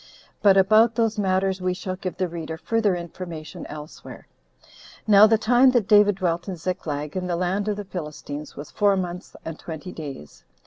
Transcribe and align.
But 0.41 0.57
about 0.57 0.95
those 0.95 1.19
matters 1.19 1.61
we 1.61 1.75
shall 1.75 1.95
give 1.95 2.17
the 2.17 2.27
reader 2.27 2.57
further 2.57 2.95
information 2.95 3.67
elsewhere. 3.67 4.27
Now 5.05 5.27
the 5.27 5.37
time 5.37 5.69
that 5.73 5.87
David 5.87 6.15
dwelt 6.15 6.47
in 6.49 6.55
Ziklag, 6.55 7.15
in 7.15 7.27
the 7.27 7.35
land 7.35 7.67
of 7.67 7.75
the 7.77 7.85
Philistines, 7.85 8.55
was 8.55 8.71
four 8.71 8.97
months 8.97 9.35
and 9.45 9.59
twenty 9.59 9.91
days. 9.91 10.43